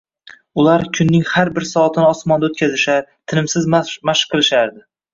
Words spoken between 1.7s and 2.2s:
soatini